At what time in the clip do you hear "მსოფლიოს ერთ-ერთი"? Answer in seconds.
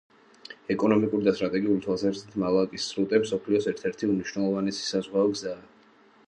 3.27-4.11